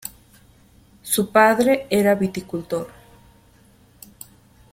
Su 1.03 1.29
padre 1.29 1.85
era 1.91 2.15
viticultor. 2.15 2.89